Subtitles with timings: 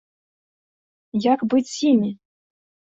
[1.31, 2.11] Як быць з імі?